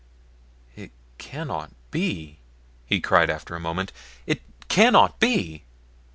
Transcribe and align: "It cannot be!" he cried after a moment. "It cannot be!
"It 0.75 0.89
cannot 1.19 1.69
be!" 1.91 2.39
he 2.87 2.99
cried 2.99 3.29
after 3.29 3.55
a 3.55 3.59
moment. 3.59 3.91
"It 4.25 4.41
cannot 4.67 5.19
be! 5.19 5.61